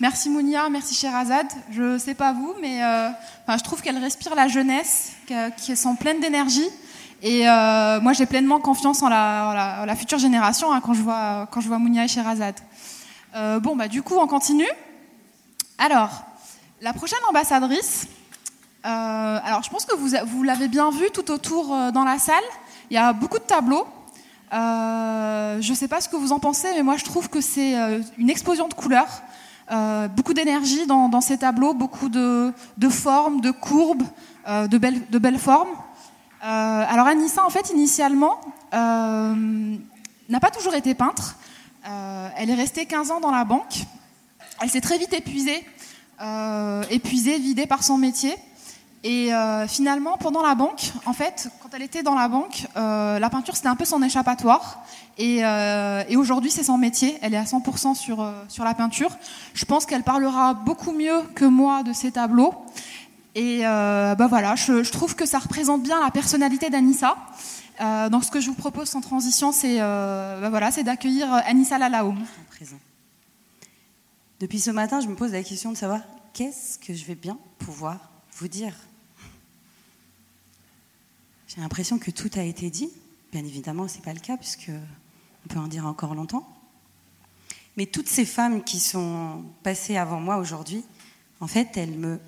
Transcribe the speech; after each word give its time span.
Merci 0.00 0.30
Mounia, 0.30 0.70
merci 0.70 0.94
Sherazade. 0.94 1.52
Je 1.70 1.98
sais 1.98 2.14
pas 2.14 2.32
vous, 2.32 2.54
mais 2.62 2.82
euh, 2.82 3.10
je 3.48 3.62
trouve 3.62 3.82
qu'elle 3.82 3.98
respire 3.98 4.34
la 4.34 4.48
jeunesse, 4.48 5.12
qui 5.58 5.76
sont 5.76 5.94
pleine 5.94 6.20
d'énergie. 6.20 6.68
Et 7.22 7.46
euh, 7.46 8.00
moi, 8.00 8.14
j'ai 8.14 8.24
pleinement 8.24 8.60
confiance 8.60 9.02
en 9.02 9.10
la, 9.10 9.94
future 9.98 10.18
génération 10.18 10.72
hein, 10.72 10.80
quand, 10.80 10.94
je 10.94 11.02
vois, 11.02 11.78
Mounia 11.78 12.04
et 12.04 12.08
Sherazade. 12.08 12.58
Euh, 13.36 13.60
bon, 13.60 13.76
bah, 13.76 13.88
du 13.88 14.02
coup, 14.02 14.14
on 14.16 14.26
continue. 14.26 14.70
Alors, 15.76 16.24
la 16.80 16.94
prochaine 16.94 17.18
ambassadrice, 17.28 18.06
euh, 18.86 19.38
alors 19.44 19.62
je 19.62 19.68
pense 19.68 19.84
que 19.84 19.94
vous, 19.94 20.42
l'avez 20.42 20.68
bien 20.68 20.90
vu 20.90 21.10
tout 21.12 21.30
autour 21.30 21.76
dans 21.92 22.04
la 22.04 22.18
salle. 22.18 22.36
Il 22.90 22.94
y 22.94 22.98
a 22.98 23.12
beaucoup 23.12 23.38
de 23.38 23.44
tableaux. 23.44 23.86
Je 24.50 25.68
ne 25.68 25.74
sais 25.74 25.88
pas 25.88 26.00
ce 26.00 26.08
que 26.08 26.16
vous 26.16 26.32
en 26.32 26.38
pensez, 26.38 26.68
mais 26.74 26.82
moi 26.82 26.96
je 26.96 27.04
trouve 27.04 27.28
que 27.28 27.42
c'est 27.42 27.74
une 28.16 28.30
explosion 28.30 28.66
de 28.66 28.72
couleurs, 28.74 29.22
euh, 29.70 30.08
beaucoup 30.08 30.34
d'énergie 30.34 30.86
dans, 30.86 31.08
dans 31.08 31.20
ces 31.20 31.38
tableaux, 31.38 31.74
beaucoup 31.74 32.08
de, 32.08 32.52
formes, 32.88 33.40
de 33.40 33.52
courbes, 33.52 34.02
euh, 34.48 34.66
de, 34.66 34.78
belles, 34.78 35.38
formes. 35.38 35.68
Euh, 36.44 36.84
alors 36.88 37.06
Anissa, 37.06 37.44
en 37.44 37.50
fait, 37.50 37.70
initialement, 37.70 38.40
n'a 38.72 40.40
pas 40.40 40.50
toujours 40.50 40.74
été 40.74 40.94
peintre. 40.94 41.36
Elle 42.36 42.50
est 42.50 42.54
restée 42.54 42.86
15 42.86 43.10
ans 43.12 43.20
dans 43.20 43.30
la 43.30 43.44
banque. 43.44 43.84
Elle 44.60 44.70
s'est 44.70 44.80
très 44.80 44.98
vite 44.98 45.12
épuisée, 45.12 45.64
épuisée, 46.90 47.38
vidée 47.38 47.66
par 47.66 47.84
son 47.84 47.96
métier. 47.96 48.34
Et 49.02 49.32
euh, 49.32 49.66
finalement, 49.66 50.18
pendant 50.18 50.42
la 50.42 50.54
banque, 50.54 50.92
en 51.06 51.14
fait, 51.14 51.48
quand 51.62 51.70
elle 51.72 51.82
était 51.82 52.02
dans 52.02 52.14
la 52.14 52.28
banque, 52.28 52.66
euh, 52.76 53.18
la 53.18 53.30
peinture 53.30 53.56
c'était 53.56 53.68
un 53.68 53.76
peu 53.76 53.86
son 53.86 54.02
échappatoire. 54.02 54.84
Et, 55.16 55.44
euh, 55.44 56.02
aujourd'hui, 56.16 56.50
c'est 56.50 56.64
son 56.64 56.76
métier. 56.76 57.18
Elle 57.22 57.32
est 57.32 57.38
à 57.38 57.44
100% 57.44 57.94
sur, 57.94 58.30
sur 58.48 58.64
la 58.64 58.74
peinture. 58.74 59.16
Je 59.54 59.64
pense 59.64 59.86
qu'elle 59.86 60.02
parlera 60.02 60.52
beaucoup 60.52 60.92
mieux 60.92 61.22
que 61.34 61.46
moi 61.46 61.82
de 61.82 61.92
ces 61.94 62.12
tableaux. 62.12 62.54
Et 63.34 63.62
bah 63.62 64.26
voilà, 64.28 64.56
je, 64.56 64.90
trouve 64.90 65.14
que 65.14 65.24
ça 65.24 65.38
représente 65.38 65.82
bien 65.82 66.02
la 66.02 66.10
personnalité 66.10 66.68
d'Anissa. 66.68 67.16
Donc, 68.10 68.24
ce 68.24 68.30
que 68.30 68.40
je 68.40 68.48
vous 68.48 68.56
propose 68.56 68.88
sans 68.88 69.00
transition, 69.00 69.52
c'est 69.52 69.78
bah 69.78 70.50
voilà, 70.50 70.70
c'est 70.70 70.82
d'accueillir 70.82 71.32
Anissa 71.32 71.78
Lalaoum. 71.78 72.18
Depuis 74.40 74.58
ce 74.58 74.70
matin, 74.70 75.00
je 75.00 75.06
me 75.06 75.14
pose 75.14 75.32
la 75.32 75.42
question 75.42 75.70
de 75.70 75.76
savoir 75.76 76.00
qu'est-ce 76.32 76.78
que 76.78 76.92
je 76.92 77.04
vais 77.04 77.14
bien 77.14 77.38
pouvoir 77.58 78.10
vous 78.40 78.48
dire. 78.48 78.74
J'ai 81.46 81.60
l'impression 81.60 81.98
que 81.98 82.10
tout 82.10 82.30
a 82.36 82.42
été 82.42 82.70
dit. 82.70 82.90
Bien 83.32 83.44
évidemment, 83.44 83.86
ce 83.86 83.96
n'est 83.96 84.02
pas 84.02 84.14
le 84.14 84.20
cas, 84.20 84.38
puisque 84.38 84.70
on 85.44 85.48
peut 85.48 85.58
en 85.58 85.68
dire 85.68 85.86
encore 85.86 86.14
longtemps. 86.14 86.48
Mais 87.76 87.84
toutes 87.84 88.08
ces 88.08 88.24
femmes 88.24 88.64
qui 88.64 88.80
sont 88.80 89.44
passées 89.62 89.98
avant 89.98 90.20
moi 90.20 90.38
aujourd'hui, 90.38 90.82
en 91.40 91.46
fait, 91.46 91.76
elles 91.76 91.98
me 91.98 92.18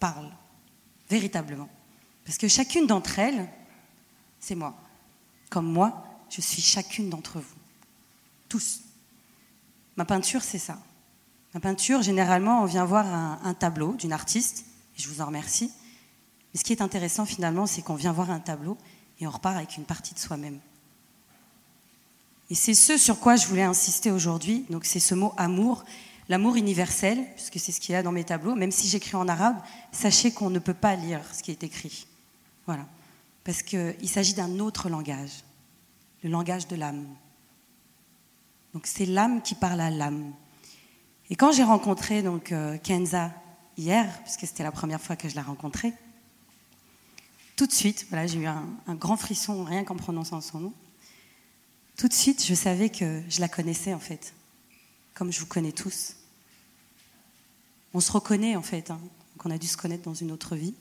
parlent 0.00 0.32
véritablement. 1.10 1.68
Parce 2.24 2.38
que 2.38 2.48
chacune 2.48 2.86
d'entre 2.86 3.18
elles, 3.18 3.48
c'est 4.40 4.54
moi. 4.54 4.74
Comme 5.50 5.70
moi, 5.70 6.06
je 6.30 6.40
suis 6.40 6.62
chacune 6.62 7.10
d'entre 7.10 7.40
vous. 7.40 7.56
Tous. 8.48 8.80
Ma 9.98 10.06
peinture, 10.06 10.42
c'est 10.42 10.58
ça. 10.58 10.78
Ma 11.52 11.60
peinture, 11.60 12.00
généralement, 12.00 12.62
on 12.62 12.66
vient 12.66 12.86
voir 12.86 13.06
un, 13.06 13.38
un 13.44 13.54
tableau 13.54 13.94
d'une 13.94 14.12
artiste, 14.12 14.64
et 14.98 15.02
je 15.02 15.08
vous 15.08 15.20
en 15.20 15.26
remercie. 15.26 15.70
Mais 16.52 16.58
ce 16.58 16.64
qui 16.64 16.72
est 16.72 16.82
intéressant, 16.82 17.24
finalement, 17.24 17.66
c'est 17.66 17.82
qu'on 17.82 17.94
vient 17.94 18.12
voir 18.12 18.30
un 18.30 18.40
tableau 18.40 18.76
et 19.20 19.26
on 19.26 19.30
repart 19.30 19.56
avec 19.56 19.76
une 19.76 19.84
partie 19.84 20.14
de 20.14 20.18
soi-même. 20.18 20.58
Et 22.50 22.54
c'est 22.54 22.74
ce 22.74 22.96
sur 22.96 23.20
quoi 23.20 23.36
je 23.36 23.46
voulais 23.46 23.62
insister 23.62 24.10
aujourd'hui. 24.10 24.64
Donc, 24.70 24.84
c'est 24.84 25.00
ce 25.00 25.14
mot 25.14 25.34
amour, 25.36 25.84
l'amour 26.28 26.56
universel, 26.56 27.22
puisque 27.34 27.60
c'est 27.60 27.72
ce 27.72 27.80
qu'il 27.80 27.92
y 27.92 27.96
a 27.96 28.02
dans 28.02 28.12
mes 28.12 28.24
tableaux. 28.24 28.54
Même 28.54 28.72
si 28.72 28.88
j'écris 28.88 29.16
en 29.16 29.28
arabe, 29.28 29.56
sachez 29.92 30.32
qu'on 30.32 30.50
ne 30.50 30.58
peut 30.58 30.74
pas 30.74 30.96
lire 30.96 31.20
ce 31.32 31.42
qui 31.42 31.50
est 31.50 31.62
écrit. 31.62 32.06
Voilà. 32.66 32.86
Parce 33.44 33.62
qu'il 33.62 34.08
s'agit 34.08 34.34
d'un 34.34 34.58
autre 34.58 34.88
langage, 34.88 35.44
le 36.22 36.30
langage 36.30 36.66
de 36.68 36.76
l'âme. 36.76 37.06
Donc 38.74 38.86
c'est 38.86 39.06
l'âme 39.06 39.42
qui 39.42 39.54
parle 39.54 39.80
à 39.80 39.90
l'âme. 39.90 40.32
Et 41.30 41.36
quand 41.36 41.52
j'ai 41.52 41.64
rencontré 41.64 42.22
donc 42.22 42.52
euh, 42.52 42.78
Kenza 42.78 43.32
hier, 43.78 44.06
puisque 44.24 44.46
c'était 44.46 44.64
la 44.64 44.72
première 44.72 45.00
fois 45.00 45.16
que 45.16 45.28
je 45.28 45.36
la 45.36 45.42
rencontrais, 45.42 45.94
tout 47.56 47.66
de 47.66 47.72
suite, 47.72 48.06
voilà, 48.10 48.26
j'ai 48.26 48.38
eu 48.38 48.46
un, 48.46 48.66
grand 48.90 49.16
frisson 49.16 49.64
rien 49.64 49.82
qu'en 49.82 49.96
prononçant 49.96 50.40
son 50.40 50.60
nom. 50.60 50.72
Tout 51.96 52.06
de 52.06 52.12
suite, 52.12 52.44
je 52.44 52.54
savais 52.54 52.88
que 52.88 53.22
je 53.28 53.40
la 53.40 53.48
connaissais 53.48 53.94
en 53.94 53.98
fait, 53.98 54.34
comme 55.14 55.32
je 55.32 55.40
vous 55.40 55.46
connais 55.46 55.72
tous. 55.72 56.14
On 57.94 58.00
se 58.00 58.12
reconnaît 58.12 58.54
en 58.54 58.62
fait, 58.62 58.90
hein, 58.90 59.00
qu'on 59.38 59.50
a 59.50 59.58
dû 59.58 59.66
se 59.66 59.76
connaître 59.76 60.04
dans 60.04 60.14
une 60.14 60.30
autre 60.30 60.54
vie, 60.54 60.74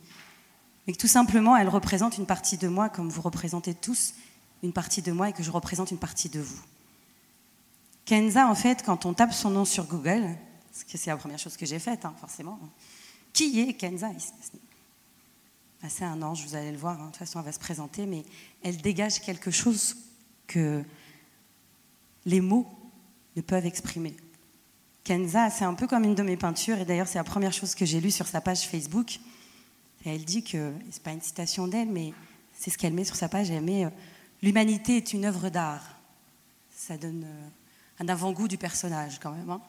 mais 0.86 0.94
que 0.94 1.00
tout 1.00 1.08
simplement, 1.08 1.58
elle 1.58 1.70
représente 1.70 2.18
une 2.18 2.28
partie 2.28 2.58
de 2.58 2.68
moi, 2.68 2.90
comme 2.90 3.10
vous 3.10 3.22
représentez 3.22 3.74
tous 3.74 4.14
une 4.62 4.74
partie 4.74 5.02
de 5.02 5.12
moi 5.12 5.30
et 5.30 5.34
que 5.34 5.44
je 5.44 5.52
représente 5.52 5.90
une 5.90 5.98
partie 5.98 6.30
de 6.30 6.40
vous. 6.40 6.62
Kenza, 8.06 8.48
en 8.48 8.56
fait, 8.56 8.84
quand 8.84 9.06
on 9.06 9.14
tape 9.14 9.34
son 9.34 9.50
nom 9.50 9.66
sur 9.66 9.86
Google, 9.86 10.38
parce 10.78 10.92
que 10.92 10.98
c'est 11.00 11.10
la 11.10 11.18
première 11.18 11.40
chose 11.40 11.58
que 11.58 11.66
j'ai 11.66 11.80
faite, 11.80 12.06
hein, 12.06 12.14
forcément, 12.20 12.60
qui 13.34 13.60
est 13.62 13.74
Kenza 13.74 14.12
Ah, 15.82 15.90
C'est 15.90 16.04
un 16.04 16.22
ange, 16.22 16.46
vous 16.46 16.54
allez 16.54 16.72
le 16.72 16.78
voir, 16.78 17.02
hein, 17.02 17.06
de 17.06 17.10
toute 17.10 17.18
façon, 17.18 17.40
elle 17.40 17.46
va 17.46 17.52
se 17.52 17.58
présenter, 17.58 18.06
mais 18.06 18.24
elle 18.62 18.78
dégage 18.78 19.20
quelque 19.22 19.50
chose 19.50 19.98
que 20.46 20.84
les 22.26 22.42
mots 22.42 22.68
ne 23.36 23.42
peuvent 23.42 23.66
exprimer. 23.66 24.16
Kenza, 25.04 25.50
c'est 25.50 25.66
un 25.66 25.74
peu 25.74 25.88
comme 25.88 26.04
une 26.04 26.14
de 26.14 26.22
mes 26.22 26.38
peintures, 26.38 26.78
et 26.78 26.86
d'ailleurs, 26.86 27.08
c'est 27.08 27.18
la 27.18 27.24
première 27.24 27.54
chose 27.54 27.74
que 27.74 27.86
j'ai 27.86 28.00
lue 28.00 28.12
sur 28.12 28.28
sa 28.28 28.40
page 28.40 28.68
Facebook. 28.68 29.20
Et 30.06 30.14
elle 30.14 30.26
dit 30.26 30.44
que, 30.44 30.74
c'est 30.92 31.02
pas 31.02 31.12
une 31.12 31.22
citation 31.22 31.68
d'elle, 31.68 31.90
mais 31.90 32.14
c'est 32.54 32.70
ce 32.70 32.78
qu'elle 32.78 32.94
met 32.94 33.04
sur 33.04 33.16
sa 33.16 33.30
page, 33.30 33.50
elle 33.50 33.64
met 33.64 33.86
euh, 33.86 33.90
L'humanité 34.44 34.98
est 34.98 35.14
une 35.14 35.26
œuvre 35.26 35.50
d'art. 35.50 36.00
Ça 36.70 36.98
donne 36.98 37.24
euh, 37.26 37.50
un 38.00 38.08
avant-goût 38.08 38.48
du 38.48 38.60
personnage, 38.60 39.18
quand 39.20 39.32
même. 39.32 39.50
hein. 39.50 39.62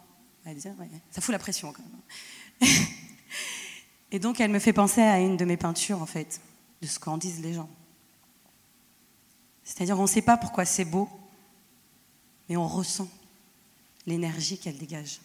Ça 1.11 1.21
fout 1.21 1.33
la 1.33 1.39
pression, 1.39 1.73
quand 1.73 1.83
même. 1.83 2.71
Et 4.11 4.19
donc, 4.19 4.41
elle 4.41 4.51
me 4.51 4.59
fait 4.59 4.73
penser 4.73 5.03
à 5.03 5.21
une 5.21 5.37
de 5.37 5.45
mes 5.45 5.57
peintures, 5.57 6.01
en 6.01 6.07
fait, 6.07 6.41
de 6.81 6.87
ce 6.87 6.99
qu'en 6.99 7.19
disent 7.19 7.41
les 7.41 7.55
gens. 7.55 7.69
C'est-à-dire, 9.65 9.99
on 9.99 10.03
ne 10.03 10.07
sait 10.07 10.23
pas 10.23 10.37
pourquoi 10.37 10.65
c'est 10.65 10.87
beau, 10.87 11.09
mais 12.49 12.57
on 12.57 12.67
ressent 12.67 13.09
l'énergie 14.07 14.59
qu'elle 14.59 14.79
dégage. 14.79 15.21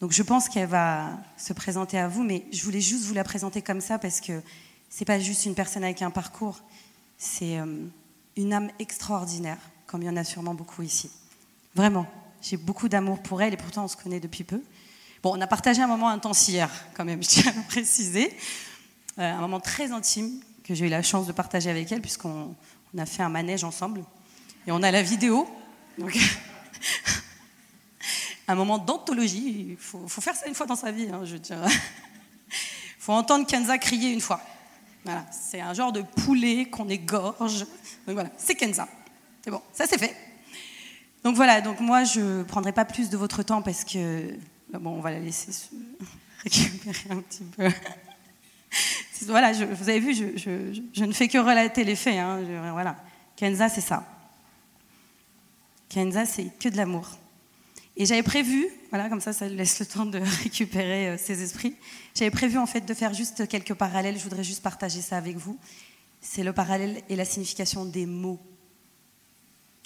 Donc 0.00 0.12
je 0.12 0.22
pense 0.22 0.48
qu'elle 0.48 0.68
va 0.68 1.18
se 1.36 1.52
présenter 1.52 1.98
à 1.98 2.08
vous, 2.08 2.22
mais 2.22 2.44
je 2.52 2.62
voulais 2.64 2.80
juste 2.80 3.04
vous 3.04 3.14
la 3.14 3.24
présenter 3.24 3.62
comme 3.62 3.80
ça 3.80 3.98
parce 3.98 4.20
que 4.20 4.42
c'est 4.88 5.04
pas 5.04 5.18
juste 5.18 5.46
une 5.46 5.54
personne 5.54 5.84
avec 5.84 6.02
un 6.02 6.10
parcours, 6.10 6.60
c'est 7.16 7.58
euh, 7.58 7.86
une 8.36 8.52
âme 8.52 8.70
extraordinaire, 8.78 9.58
comme 9.86 10.02
il 10.02 10.06
y 10.06 10.10
en 10.10 10.16
a 10.16 10.24
sûrement 10.24 10.54
beaucoup 10.54 10.82
ici. 10.82 11.10
Vraiment, 11.74 12.06
j'ai 12.42 12.56
beaucoup 12.56 12.88
d'amour 12.88 13.22
pour 13.22 13.42
elle 13.42 13.54
et 13.54 13.56
pourtant 13.56 13.84
on 13.84 13.88
se 13.88 13.96
connaît 13.96 14.20
depuis 14.20 14.44
peu. 14.44 14.62
Bon, 15.22 15.36
on 15.36 15.40
a 15.40 15.46
partagé 15.46 15.82
un 15.82 15.86
moment 15.86 16.08
intense 16.08 16.48
hier, 16.48 16.70
quand 16.94 17.04
même, 17.04 17.22
je 17.22 17.28
tiens 17.28 17.52
à 17.52 17.56
le 17.56 17.62
préciser, 17.62 18.36
Euh, 19.18 19.32
un 19.32 19.40
moment 19.40 19.60
très 19.60 19.92
intime 19.92 20.42
que 20.62 20.74
j'ai 20.74 20.86
eu 20.86 20.90
la 20.90 21.02
chance 21.02 21.26
de 21.26 21.32
partager 21.32 21.70
avec 21.70 21.90
elle 21.90 22.02
puisqu'on 22.02 22.54
on 22.92 22.98
a 22.98 23.06
fait 23.06 23.22
un 23.22 23.30
manège 23.30 23.64
ensemble 23.64 24.04
et 24.66 24.72
on 24.72 24.82
a 24.82 24.90
la 24.90 25.02
vidéo. 25.02 25.48
Donc 25.96 26.14
un 28.48 28.54
moment 28.54 28.76
d'anthologie. 28.76 29.68
Il 29.70 29.76
faut, 29.78 30.06
faut, 30.06 30.20
faire 30.20 30.34
ça 30.34 30.46
une 30.46 30.54
fois 30.54 30.66
dans 30.66 30.76
sa 30.76 30.92
vie, 30.92 31.08
hein, 31.10 31.22
je 31.24 31.38
tiens. 31.38 31.62
Il 31.66 31.70
faut 32.98 33.12
entendre 33.12 33.46
Kenza 33.46 33.78
crier 33.78 34.12
une 34.12 34.20
fois. 34.20 34.40
Voilà, 35.04 35.24
c'est 35.30 35.60
un 35.60 35.72
genre 35.72 35.92
de 35.92 36.02
poulet 36.02 36.66
qu'on 36.66 36.88
égorge. 36.88 37.60
Donc 38.06 38.14
voilà, 38.14 38.30
c'est 38.36 38.54
Kenza. 38.54 38.86
C'est 39.42 39.50
bon, 39.50 39.62
ça 39.72 39.86
c'est 39.86 39.98
fait. 39.98 40.14
Donc 41.24 41.36
voilà, 41.36 41.60
donc 41.60 41.80
moi 41.80 42.04
je 42.04 42.20
ne 42.20 42.42
prendrai 42.42 42.72
pas 42.72 42.84
plus 42.84 43.10
de 43.10 43.16
votre 43.16 43.42
temps 43.42 43.62
parce 43.62 43.84
que 43.84 44.36
bon, 44.72 44.90
on 44.90 45.00
va 45.00 45.10
la 45.10 45.20
laisser 45.20 45.52
se 45.52 45.66
récupérer 46.44 47.10
un 47.10 47.20
petit 47.20 47.44
peu. 47.44 47.68
voilà, 49.26 49.52
je, 49.52 49.64
vous 49.64 49.88
avez 49.88 50.00
vu, 50.00 50.14
je, 50.14 51.04
ne 51.04 51.12
fais 51.12 51.28
que 51.28 51.38
relater 51.38 51.84
les 51.84 51.96
faits. 51.96 52.18
Hein, 52.18 52.40
voilà, 52.72 52.96
Kenza, 53.36 53.68
c'est 53.68 53.80
ça. 53.80 54.04
Kenza, 55.88 56.26
c'est 56.26 56.50
que 56.58 56.68
de 56.68 56.76
l'amour. 56.76 57.08
Et 57.96 58.04
j'avais 58.04 58.22
prévu, 58.22 58.68
voilà, 58.90 59.08
comme 59.08 59.20
ça, 59.20 59.32
ça 59.32 59.48
laisse 59.48 59.80
le 59.80 59.86
temps 59.86 60.04
de 60.04 60.18
récupérer 60.42 61.08
euh, 61.08 61.18
ses 61.18 61.42
esprits. 61.42 61.74
J'avais 62.14 62.30
prévu 62.30 62.58
en 62.58 62.66
fait 62.66 62.82
de 62.82 62.92
faire 62.92 63.14
juste 63.14 63.48
quelques 63.48 63.74
parallèles. 63.74 64.18
Je 64.18 64.22
voudrais 64.22 64.44
juste 64.44 64.62
partager 64.62 65.00
ça 65.00 65.16
avec 65.16 65.36
vous. 65.36 65.58
C'est 66.20 66.42
le 66.42 66.52
parallèle 66.52 67.02
et 67.08 67.16
la 67.16 67.24
signification 67.24 67.86
des 67.86 68.04
mots. 68.04 68.40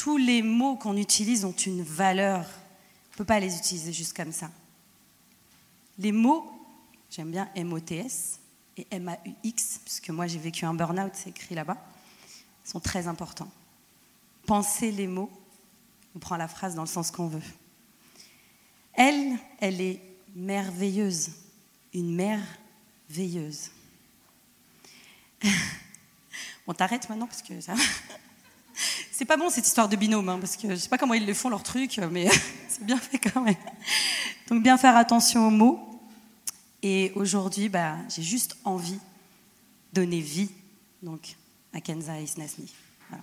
Tous 0.00 0.16
les 0.16 0.40
mots 0.40 0.76
qu'on 0.76 0.96
utilise 0.96 1.44
ont 1.44 1.52
une 1.52 1.82
valeur. 1.82 2.40
On 2.40 3.12
ne 3.12 3.16
peut 3.18 3.26
pas 3.26 3.38
les 3.38 3.54
utiliser 3.54 3.92
juste 3.92 4.16
comme 4.16 4.32
ça. 4.32 4.50
Les 5.98 6.10
mots, 6.10 6.50
j'aime 7.10 7.30
bien 7.30 7.50
M-O-T-S 7.54 8.40
et 8.78 8.86
M-A-U-X, 8.92 9.80
puisque 9.84 10.08
moi 10.08 10.26
j'ai 10.26 10.38
vécu 10.38 10.64
un 10.64 10.72
burn-out, 10.72 11.12
c'est 11.12 11.28
écrit 11.28 11.54
là-bas, 11.54 11.76
sont 12.64 12.80
très 12.80 13.08
importants. 13.08 13.50
Penser 14.46 14.90
les 14.90 15.06
mots, 15.06 15.30
on 16.16 16.18
prend 16.18 16.38
la 16.38 16.48
phrase 16.48 16.74
dans 16.74 16.80
le 16.84 16.88
sens 16.88 17.10
qu'on 17.10 17.28
veut. 17.28 17.42
Elle, 18.94 19.36
elle 19.58 19.82
est 19.82 20.00
merveilleuse, 20.34 21.30
une 21.92 22.14
mère 22.14 22.40
veilleuse. 23.10 23.70
On 26.66 26.72
t'arrête 26.72 27.06
maintenant 27.10 27.26
parce 27.26 27.42
que 27.42 27.60
ça. 27.60 27.74
C'est 29.20 29.26
pas 29.26 29.36
bon 29.36 29.50
cette 29.50 29.66
histoire 29.66 29.86
de 29.86 29.96
binôme, 29.96 30.30
hein, 30.30 30.38
parce 30.40 30.56
que 30.56 30.70
je 30.70 30.76
sais 30.76 30.88
pas 30.88 30.96
comment 30.96 31.12
ils 31.12 31.26
le 31.26 31.34
font 31.34 31.50
leur 31.50 31.62
truc, 31.62 32.00
mais 32.10 32.26
c'est 32.68 32.86
bien 32.86 32.96
fait 32.96 33.18
quand 33.18 33.42
même. 33.42 33.54
Donc 34.48 34.62
bien 34.62 34.78
faire 34.78 34.96
attention 34.96 35.48
aux 35.48 35.50
mots. 35.50 35.78
Et 36.82 37.12
aujourd'hui, 37.16 37.68
bah, 37.68 37.96
j'ai 38.08 38.22
juste 38.22 38.56
envie 38.64 38.98
de 39.92 40.00
donner 40.00 40.20
vie 40.20 40.48
donc 41.02 41.36
à 41.74 41.82
Kenza 41.82 42.18
et 42.18 42.22
Isnasni. 42.22 42.72
Voilà. 43.10 43.22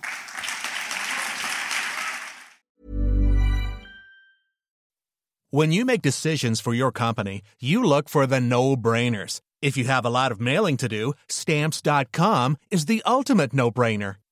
When 5.50 5.72
you 5.72 5.84
make 5.84 6.02
decisions 6.02 6.60
for 6.60 6.74
your 6.74 6.92
company, 6.92 7.42
you 7.60 7.82
look 7.82 8.08
for 8.08 8.24
the 8.24 8.40
no-brainers. 8.40 9.40
If 9.60 9.76
you 9.76 9.88
have 9.88 10.06
a 10.06 10.10
lot 10.10 10.30
of 10.30 10.40
mailing 10.40 10.76
to 10.76 10.86
do, 10.86 11.14
stamps.com 11.26 12.56
is 12.70 12.84
the 12.84 13.02
ultimate 13.04 13.52
no-brainer. 13.52 14.18